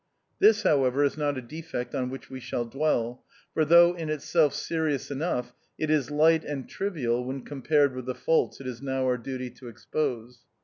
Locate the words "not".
1.15-1.35